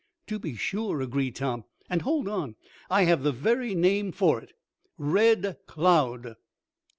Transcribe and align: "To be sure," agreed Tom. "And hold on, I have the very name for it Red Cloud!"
"To 0.25 0.39
be 0.39 0.55
sure," 0.55 0.99
agreed 0.99 1.35
Tom. 1.35 1.63
"And 1.87 2.01
hold 2.01 2.27
on, 2.27 2.55
I 2.89 3.03
have 3.03 3.21
the 3.21 3.31
very 3.31 3.75
name 3.75 4.11
for 4.11 4.41
it 4.41 4.51
Red 4.97 5.57
Cloud!" 5.67 6.37